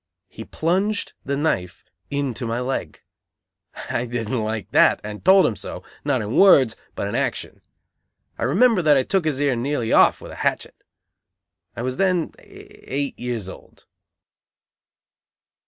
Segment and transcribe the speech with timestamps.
[0.29, 3.03] He plunged the knife into my leg.
[3.91, 7.61] I didn't like that, and told him so, not in words, but in action.
[8.35, 10.73] I remember that I took his ear nearly off with a hatchet.
[11.75, 13.85] I was then eight years old.